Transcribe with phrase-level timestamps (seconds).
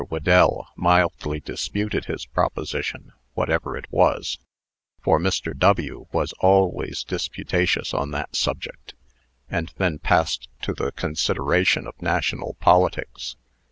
[0.09, 4.39] Whedell mildly disputed his proposition (whatever it was)
[4.99, 5.55] for Mr.
[5.55, 6.07] W.
[6.11, 8.95] was always disputatious on that subject
[9.47, 13.35] and then passed to the consideration of national politics.